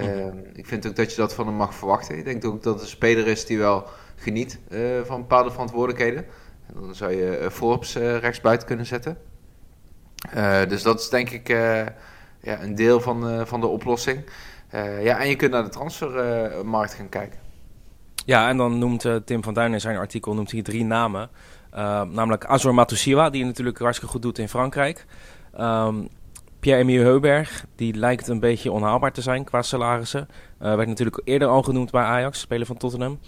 Ehm, 0.00 0.38
ik 0.52 0.66
vind 0.66 0.86
ook 0.86 0.96
dat 0.96 1.10
je 1.10 1.16
dat 1.16 1.34
van 1.34 1.46
hem 1.46 1.56
mag 1.56 1.74
verwachten. 1.74 2.18
Ik 2.18 2.24
denk 2.24 2.44
ook 2.44 2.62
dat 2.62 2.74
het 2.74 2.82
een 2.82 2.88
speler 2.88 3.26
is 3.26 3.46
die 3.46 3.58
wel 3.58 3.86
geniet 4.16 4.58
eh, 4.68 4.80
van 5.04 5.20
bepaalde 5.20 5.50
verantwoordelijkheden. 5.50 6.24
En 6.66 6.74
dan 6.80 6.94
zou 6.94 7.12
je 7.12 7.40
uh, 7.40 7.48
Forbes 7.48 7.96
uh, 7.96 8.18
rechtsbuiten 8.18 8.66
kunnen 8.66 8.86
zetten. 8.86 9.18
Dus 10.68 10.82
dat 10.82 11.00
is 11.00 11.08
denk 11.08 11.30
ik 11.30 11.48
ja, 11.48 12.62
een 12.62 12.74
deel 12.74 13.00
van, 13.00 13.32
uh, 13.32 13.44
van 13.44 13.60
de 13.60 13.66
oplossing. 13.66 14.24
ja, 15.00 15.18
en 15.18 15.28
je 15.28 15.36
kunt 15.36 15.50
naar 15.50 15.64
de 15.64 15.68
transfermarkt 15.68 16.94
gaan 16.94 17.08
kijken. 17.08 17.38
Ja, 18.24 18.48
en 18.48 18.56
dan 18.56 18.78
noemt 18.78 19.06
Tim 19.24 19.42
van 19.42 19.54
Duin 19.54 19.72
in 19.72 19.80
zijn 19.80 19.96
artikel 19.96 20.34
noemt 20.34 20.50
hij 20.50 20.62
drie 20.62 20.84
namen. 20.84 21.30
namelijk 22.10 22.44
Azor 22.44 22.74
Matusiwa, 22.74 23.30
die 23.30 23.44
natuurlijk 23.44 23.78
hartstikke 23.78 24.12
goed 24.12 24.22
doet 24.22 24.38
in 24.38 24.48
Frankrijk. 24.48 25.06
Um, 25.60 26.08
Pierre-Emile 26.66 27.04
Heuberg, 27.04 27.64
die 27.76 27.94
lijkt 27.94 28.28
een 28.28 28.40
beetje 28.40 28.72
onhaalbaar 28.72 29.12
te 29.12 29.22
zijn 29.22 29.44
qua 29.44 29.62
salarissen. 29.62 30.28
Uh, 30.62 30.74
werd 30.74 30.88
natuurlijk 30.88 31.20
eerder 31.24 31.48
al 31.48 31.62
genoemd 31.62 31.90
bij 31.90 32.02
Ajax, 32.02 32.40
speler 32.40 32.66
van 32.66 32.76
Tottenham. 32.76 33.18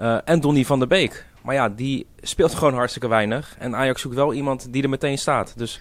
Uh, 0.00 0.18
en 0.24 0.40
Donny 0.40 0.64
van 0.64 0.78
der 0.78 0.88
Beek. 0.88 1.26
Maar 1.42 1.54
ja, 1.54 1.68
die 1.68 2.06
speelt 2.20 2.54
gewoon 2.58 2.74
hartstikke 2.74 3.08
weinig. 3.08 3.56
En 3.58 3.76
Ajax 3.76 4.00
zoekt 4.00 4.14
wel 4.14 4.32
iemand 4.32 4.72
die 4.72 4.82
er 4.82 4.88
meteen 4.88 5.18
staat. 5.18 5.52
Dus 5.56 5.80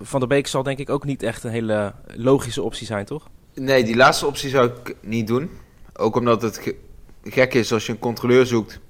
Van 0.00 0.20
der 0.20 0.28
Beek 0.28 0.46
zal 0.46 0.62
denk 0.62 0.78
ik 0.78 0.90
ook 0.90 1.04
niet 1.04 1.22
echt 1.22 1.44
een 1.44 1.50
hele 1.50 1.94
logische 2.16 2.62
optie 2.62 2.86
zijn, 2.86 3.04
toch? 3.04 3.28
Nee, 3.54 3.84
die 3.84 3.96
laatste 3.96 4.26
optie 4.26 4.50
zou 4.50 4.70
ik 4.70 4.96
niet 5.00 5.26
doen. 5.26 5.50
Ook 5.96 6.16
omdat 6.16 6.42
het 6.42 6.58
ge 6.58 6.76
gek 7.24 7.54
is 7.54 7.72
als 7.72 7.86
je 7.86 7.92
een 7.92 7.98
controleur 7.98 8.46
zoekt. 8.46 8.80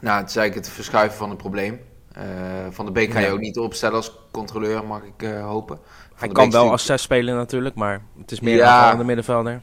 Nou, 0.00 0.20
het 0.20 0.28
is 0.28 0.36
eigenlijk 0.36 0.66
het 0.66 0.74
verschuiven 0.74 1.18
van 1.18 1.28
het 1.28 1.38
probleem. 1.38 1.80
Uh, 2.18 2.22
van 2.70 2.84
der 2.84 2.94
Beek 2.94 3.12
ga 3.12 3.18
je 3.18 3.30
ook 3.30 3.40
niet 3.40 3.58
opstellen 3.58 3.96
als 3.96 4.21
controleur, 4.32 4.84
mag 4.84 5.02
ik 5.02 5.22
uh, 5.22 5.44
hopen. 5.46 5.78
Hij 6.14 6.28
kan 6.28 6.50
wel 6.50 6.70
als 6.70 6.86
zes 6.86 7.02
spelen 7.02 7.34
natuurlijk, 7.34 7.74
maar 7.74 8.00
het 8.20 8.30
is 8.32 8.40
meer 8.40 8.54
Ja. 8.56 8.62
een 8.66 8.72
aanvallende 8.72 9.04
middenvelder. 9.04 9.60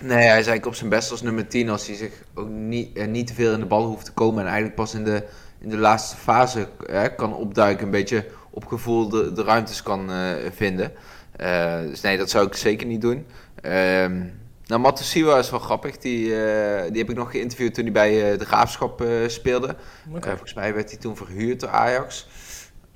Nee, 0.00 0.16
hij 0.16 0.26
is 0.26 0.32
eigenlijk 0.32 0.66
op 0.66 0.74
zijn 0.74 0.90
best 0.90 1.10
als 1.10 1.22
nummer 1.22 1.48
10 1.48 1.68
als 1.70 1.86
hij 1.86 1.96
zich 1.96 2.12
ook 2.34 2.48
niet, 2.48 2.96
eh, 2.96 3.06
niet 3.06 3.26
te 3.26 3.34
veel 3.34 3.52
in 3.52 3.60
de 3.60 3.66
bal 3.66 3.84
hoeft 3.84 4.04
te 4.04 4.12
komen. 4.12 4.38
En 4.40 4.46
eigenlijk 4.46 4.74
pas 4.74 4.94
in 4.94 5.04
de, 5.04 5.24
in 5.60 5.68
de 5.68 5.76
laatste 5.76 6.16
fase 6.16 6.68
eh, 6.86 7.02
kan 7.16 7.34
opduiken, 7.34 7.84
een 7.84 7.90
beetje 7.90 8.26
op 8.50 8.66
gevoel 8.66 9.08
de, 9.08 9.32
de 9.32 9.42
ruimtes 9.42 9.82
kan 9.82 10.10
eh, 10.12 10.18
vinden. 10.54 10.92
Eh, 11.36 11.78
dus 11.80 12.00
nee, 12.00 12.18
dat 12.18 12.30
zou 12.30 12.46
ik 12.46 12.54
zeker 12.54 12.86
niet 12.86 13.00
doen. 13.00 13.26
Ehm 13.60 14.20
nou, 14.66 14.80
Matusiwa 14.80 15.38
is 15.38 15.50
wel 15.50 15.60
grappig. 15.60 15.98
Die, 15.98 16.24
eh, 16.44 16.82
die 16.90 16.98
heb 17.00 17.10
ik 17.10 17.16
nog 17.16 17.30
geïnterviewd 17.30 17.74
toen 17.74 17.84
hij 17.84 17.92
bij 17.92 18.32
eh, 18.32 18.38
de 18.38 18.44
Graafschap 18.44 19.00
eh, 19.00 19.08
speelde. 19.26 19.66
Eh, 20.14 20.28
volgens 20.28 20.54
mij 20.54 20.74
werd 20.74 20.90
hij 20.90 20.98
toen 20.98 21.16
verhuurd 21.16 21.60
door 21.60 21.68
Ajax. 21.68 22.28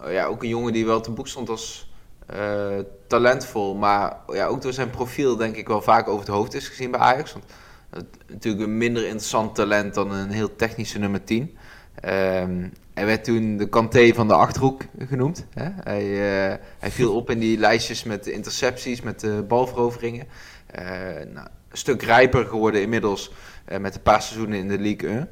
Oh 0.01 0.13
ja, 0.13 0.27
ook 0.27 0.43
een 0.43 0.49
jongen 0.49 0.73
die 0.73 0.87
wel 0.87 1.01
te 1.01 1.11
boek 1.11 1.29
stond 1.29 1.49
als 1.49 1.91
eh, 2.27 2.79
talentvol. 3.07 3.75
Maar 3.75 4.17
ja, 4.33 4.47
ook 4.47 4.63
door 4.63 4.73
zijn 4.73 4.91
profiel 4.91 5.37
denk 5.37 5.57
ik 5.57 5.69
wel 5.69 5.83
vaak 5.83 6.09
over 6.09 6.21
het 6.21 6.35
hoofd 6.35 6.55
is 6.55 6.69
gezien 6.69 6.91
bij 6.91 7.01
Ajax. 7.01 7.33
Want 7.33 7.45
het, 7.91 8.07
natuurlijk 8.29 8.65
een 8.65 8.79
minder 8.79 9.03
interessant 9.03 9.55
talent 9.55 9.95
dan 9.95 10.13
een 10.13 10.31
heel 10.31 10.57
technische 10.57 10.99
nummer 10.99 11.25
10. 11.25 11.57
Ehm, 12.01 12.69
hij 12.95 13.07
werd 13.07 13.25
toen 13.25 13.57
de 13.57 13.69
Kanté 13.69 14.13
van 14.15 14.29
de 14.29 14.35
Achterhoek 14.35 14.83
genoemd. 14.99 15.47
Hè? 15.55 15.69
Hij, 15.83 16.03
eh, 16.03 16.59
hij 16.79 16.91
viel 16.91 17.15
op 17.15 17.31
in 17.31 17.39
die 17.39 17.59
lijstjes 17.59 18.03
met 18.03 18.25
de 18.25 18.33
intercepties, 18.33 19.03
met 19.03 19.21
de 19.21 19.45
balveroveringen. 19.49 20.27
Eh, 20.67 20.85
nou, 21.33 21.47
een 21.69 21.77
stuk 21.79 22.03
rijper 22.03 22.47
geworden 22.47 22.83
inmiddels 22.83 23.33
eh, 23.65 23.79
met 23.79 23.95
een 23.95 24.03
paar 24.03 24.23
seizoenen 24.23 24.59
in 24.59 24.69
de 24.69 24.79
League 24.79 25.11
1. 25.11 25.29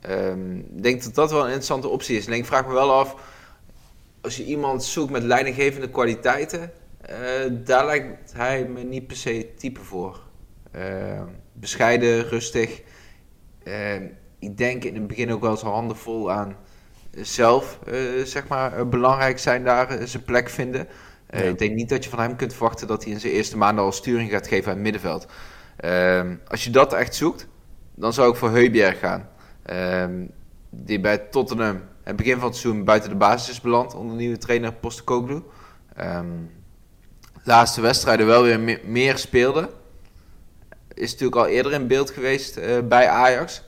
Ehm, 0.00 0.56
ik 0.56 0.82
denk 0.82 1.02
dat 1.02 1.14
dat 1.14 1.30
wel 1.30 1.40
een 1.40 1.46
interessante 1.46 1.88
optie 1.88 2.16
is. 2.16 2.26
Alleen 2.26 2.38
ik 2.38 2.46
vraag 2.46 2.66
me 2.66 2.72
wel 2.72 2.92
af, 2.92 3.16
als 4.26 4.36
je 4.36 4.44
iemand 4.44 4.84
zoekt 4.84 5.10
met 5.10 5.22
leidinggevende 5.22 5.90
kwaliteiten, 5.90 6.72
eh, 7.00 7.16
daar 7.64 7.86
lijkt 7.86 8.32
hij 8.32 8.64
me 8.64 8.82
niet 8.82 9.06
per 9.06 9.16
se 9.16 9.52
type 9.56 9.80
voor. 9.80 10.20
Ehm, 10.72 11.24
bescheiden, 11.52 12.28
rustig. 12.28 12.82
Ehm, 13.64 14.02
ik 14.38 14.56
denk 14.58 14.84
in 14.84 14.94
het 14.94 15.06
begin 15.06 15.32
ook 15.32 15.40
wel 15.40 15.56
zijn 15.56 15.72
handen 15.72 15.96
vol 15.96 16.30
aan 16.32 16.56
zelf, 17.10 17.78
eh, 17.86 17.94
zeg 18.24 18.48
maar, 18.48 18.78
eh, 18.78 18.84
belangrijk 18.86 19.38
zijn 19.38 19.64
daar, 19.64 19.88
eh, 19.90 20.06
zijn 20.06 20.22
plek 20.24 20.48
vinden. 20.48 20.88
Eh, 21.26 21.40
Ja. 21.40 21.48
Ik 21.50 21.58
denk 21.58 21.74
niet 21.74 21.88
dat 21.88 22.04
je 22.04 22.10
van 22.10 22.20
hem 22.20 22.36
kunt 22.36 22.52
verwachten 22.54 22.86
dat 22.86 23.04
hij 23.04 23.12
in 23.12 23.20
zijn 23.20 23.32
eerste 23.32 23.56
maanden 23.56 23.84
al 23.84 23.92
sturing 23.92 24.30
gaat 24.30 24.46
geven 24.48 24.66
aan 24.68 24.74
het 24.74 24.82
middenveld. 24.82 25.26
Ehm, 25.76 26.36
als 26.48 26.64
je 26.64 26.70
dat 26.70 26.92
echt 26.92 27.14
zoekt, 27.14 27.48
dan 27.94 28.12
zou 28.12 28.30
ik 28.30 28.36
voor 28.36 28.50
Heubjerg 28.50 28.98
gaan. 28.98 29.28
Ehm, 29.62 30.26
die 30.70 31.00
bij 31.00 31.18
Tottenham 31.18 31.80
het 32.06 32.16
begin 32.16 32.38
van 32.38 32.48
het 32.48 32.56
seizoen 32.56 32.84
buiten 32.84 33.10
de 33.10 33.16
basis 33.16 33.48
is 33.50 33.60
beland 33.60 33.94
onder 33.94 34.16
nieuwe 34.16 34.38
trainer 34.38 34.72
Postecoglou. 34.72 35.42
Ehm 35.96 36.26
laatste 37.42 37.80
wedstrijden 37.80 38.26
wel 38.26 38.42
weer 38.42 38.60
me- 38.60 38.80
meer 38.84 39.18
speelde. 39.18 39.70
Is 40.94 41.10
natuurlijk 41.10 41.36
al 41.36 41.46
eerder 41.46 41.72
in 41.72 41.86
beeld 41.86 42.10
geweest 42.10 42.56
eh, 42.56 42.78
bij 42.88 43.08
Ajax. 43.08 43.62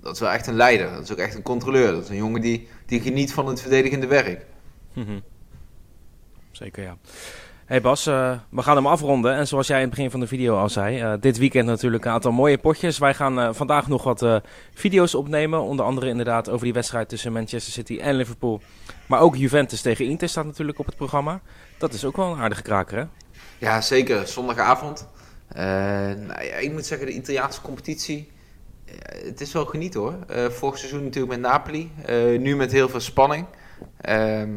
Dat 0.00 0.14
is 0.14 0.20
wel 0.20 0.30
echt 0.30 0.46
een 0.46 0.54
leider. 0.56 0.90
Dat 0.90 1.02
is 1.02 1.12
ook 1.12 1.18
echt 1.18 1.34
een 1.34 1.42
controleur. 1.42 1.92
Dat 1.92 2.02
is 2.02 2.08
een 2.08 2.16
jongen 2.16 2.40
die, 2.40 2.68
die 2.86 3.00
geniet 3.00 3.32
van 3.32 3.46
het 3.46 3.60
verdedigende 3.60 4.06
werk. 4.06 4.44
Mhm. 4.92 5.18
Zeker, 6.50 6.82
ja. 6.82 6.96
Hey 7.68 7.80
Bas, 7.80 8.06
eh, 8.06 8.38
we 8.50 8.62
gaan 8.62 8.76
hem 8.76 8.86
afronden. 8.86 9.34
En 9.34 9.46
zoals 9.46 9.66
jij 9.66 9.76
in 9.76 9.82
het 9.82 9.94
begin 9.94 10.10
van 10.10 10.20
de 10.20 10.26
video 10.26 10.56
al 10.56 10.68
zei, 10.68 11.00
eh, 11.00 11.12
dit 11.20 11.38
weekend 11.38 11.66
natuurlijk 11.66 12.04
een 12.04 12.10
aantal 12.10 12.32
mooie 12.32 12.58
potjes. 12.58 12.98
Wij 12.98 13.14
gaan 13.14 13.40
eh, 13.40 13.48
vandaag 13.52 13.88
nog 13.88 14.02
wat 14.02 14.42
video's 14.74 15.14
opnemen. 15.14 15.60
Onder 15.60 15.84
andere 15.84 16.08
inderdaad 16.08 16.48
over 16.48 16.64
die 16.64 16.72
wedstrijd 16.72 17.08
tussen 17.08 17.32
Manchester 17.32 17.72
City 17.72 17.98
en 17.98 18.14
Liverpool. 18.14 18.60
Maar 19.06 19.20
ook 19.20 19.36
Juventus 19.36 19.80
tegen 19.80 20.04
Inter 20.04 20.28
staat 20.28 20.44
natuurlijk 20.44 20.78
op 20.78 20.86
het 20.86 20.96
programma. 20.96 21.40
Dat 21.78 21.92
is 21.92 22.04
ook 22.04 22.16
wel 22.16 22.32
een 22.32 22.38
aardige 22.38 22.62
kraker, 22.62 22.98
hè? 22.98 23.04
Ja, 23.58 23.80
zeker. 23.80 24.26
Zondagavond. 24.26 25.08
Nou 25.54 26.44
ja, 26.44 26.54
ik 26.54 26.72
moet 26.72 26.86
zeggen, 26.86 27.06
de 27.06 27.12
Italiaanse 27.12 27.60
competitie. 27.60 28.30
het 29.24 29.40
is 29.40 29.52
wel 29.52 29.64
genieten 29.64 30.00
hoor. 30.00 30.16
Vorig 30.50 30.78
seizoen 30.78 31.04
natuurlijk 31.04 31.40
met 31.40 31.50
Napoli. 31.50 31.90
nu 32.38 32.56
met 32.56 32.72
heel 32.72 32.88
veel 32.88 33.00
spanning. 33.00 33.46
Ehm, 34.00 34.50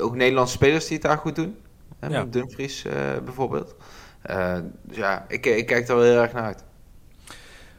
ook 0.00 0.14
Nederlandse 0.16 0.54
spelers 0.54 0.84
die 0.86 0.96
het 0.96 1.06
daar 1.06 1.18
goed 1.18 1.34
doen. 1.36 1.56
Hè, 2.00 2.08
Ja. 2.08 2.18
met 2.22 2.32
Dumfries 2.32 2.84
eh, 2.84 2.92
bijvoorbeeld. 3.24 3.74
Eh, 4.22 4.54
dus 4.82 4.96
ja, 4.96 5.24
ik, 5.28 5.46
ik 5.46 5.66
kijk 5.66 5.88
er 5.88 5.94
wel 5.96 6.04
heel 6.04 6.20
erg 6.22 6.32
naar 6.32 6.42
uit. 6.42 6.64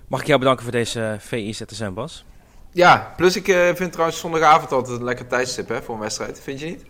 Mag 0.07 0.21
ik 0.21 0.27
jou 0.27 0.39
bedanken 0.39 0.63
voor 0.63 0.71
deze 0.71 1.01
eh, 1.03 1.19
VI 1.19 1.53
ZSM, 1.53 1.93
Bas? 1.93 2.25
Ja, 2.71 3.13
plus 3.17 3.35
ik 3.35 3.73
vind 3.75 3.91
trouwens 3.91 4.19
zondagavond 4.19 4.71
altijd 4.71 4.97
een 4.97 5.03
lekker 5.03 5.27
tijdstip 5.27 5.67
hè, 5.69 5.81
voor 5.81 5.95
een 5.95 6.01
wedstrijd. 6.01 6.39
Vind 6.41 6.59
je 6.59 6.65
niet? 6.65 6.83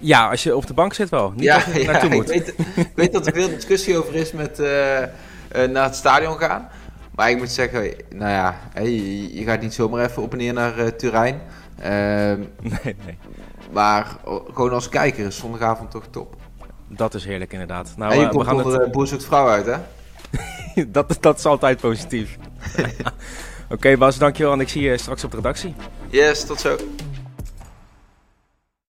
Ja, 0.00 0.30
als 0.30 0.42
je 0.42 0.56
op 0.56 0.66
de 0.66 0.74
bank 0.74 0.94
zit 0.94 1.08
wel. 1.08 1.32
Niet 1.36 1.50
als 1.50 1.64
je 1.64 1.84
naartoe 1.90 2.08
ik 2.10 2.14
moet. 2.14 2.28
weet, 2.28 2.54
ik 2.76 2.90
weet 2.94 3.12
dat 3.12 3.26
er 3.26 3.32
veel 3.32 3.48
discussie 3.48 3.98
over 3.98 4.14
is 4.14 4.32
met 4.32 4.58
naar 5.70 5.84
het 5.84 5.94
stadion 5.96 6.38
gaan. 6.38 6.68
Maar 7.14 7.30
ik 7.30 7.36
moet 7.38 7.50
zeggen, 7.50 7.94
nou 8.14 8.30
ja, 8.30 8.60
je, 8.82 9.34
je 9.34 9.44
gaat 9.44 9.60
niet 9.60 9.74
zomaar 9.74 10.04
even 10.04 10.22
op 10.22 10.32
en 10.32 10.38
neer 10.38 10.52
naar 10.52 10.96
Turijn. 10.96 11.40
Ehm, 11.80 12.40
Nee, 12.82 12.96
nee. 13.04 13.18
Maar 13.74 14.16
gewoon 14.54 14.72
als 14.72 14.88
kijker 14.88 15.26
is 15.26 15.36
zondagavond 15.36 15.90
toch 15.90 16.04
top. 16.10 16.36
Dat 16.88 17.14
is 17.14 17.24
heerlijk 17.24 17.52
inderdaad. 17.52 17.92
Nou, 17.96 18.12
en 18.12 18.18
je 18.18 18.24
eh, 18.24 18.30
we 18.30 18.36
komt 18.36 18.46
gaan 18.46 18.56
onder 18.56 18.72
het... 18.72 18.84
de 18.84 18.90
boer 18.90 19.06
zoekt 19.06 19.24
vrouw 19.24 19.48
uit, 19.48 19.66
hè? 19.66 19.76
dat, 20.92 21.16
dat 21.20 21.38
is 21.38 21.44
altijd 21.44 21.80
positief. 21.80 22.38
Oké 23.74 23.96
Bas, 23.96 24.18
dankjewel 24.18 24.52
en 24.52 24.60
ik 24.60 24.68
zie 24.68 24.82
je 24.82 24.98
straks 24.98 25.24
op 25.24 25.30
de 25.30 25.36
redactie. 25.36 25.74
Yes, 26.08 26.44
tot 26.44 26.60
zo. 26.60 26.76